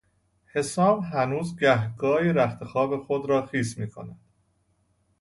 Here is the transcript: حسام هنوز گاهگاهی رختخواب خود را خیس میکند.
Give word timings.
حسام 0.53 0.99
هنوز 0.99 1.55
گاهگاهی 1.59 2.33
رختخواب 2.33 3.03
خود 3.03 3.25
را 3.29 3.45
خیس 3.45 3.77
میکند. 3.77 4.19